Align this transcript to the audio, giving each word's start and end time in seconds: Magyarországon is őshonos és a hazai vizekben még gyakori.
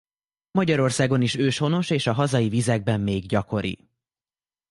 Magyarországon 0.51 1.21
is 1.21 1.35
őshonos 1.35 1.89
és 1.89 2.07
a 2.07 2.13
hazai 2.13 2.49
vizekben 2.49 3.01
még 3.01 3.25
gyakori. 3.25 3.89